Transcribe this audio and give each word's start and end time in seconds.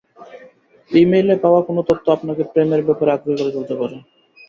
ই-মেইলে 0.91 1.35
পাওয়া 1.43 1.61
কোনো 1.67 1.81
তথ্য 1.89 2.05
আপনাকে 2.15 2.43
প্রেমের 2.51 2.81
ব্যাপারে 2.87 3.09
আগ্রহী 3.11 3.37
করে 3.39 3.51
তুলতে 3.55 3.75
পারে। 3.79 3.95